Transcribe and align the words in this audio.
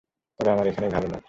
তবে 0.39 0.49
আমার 0.51 0.65
এখানেই 0.67 0.89
ভালো 0.89 1.05
লাগে। 1.05 1.19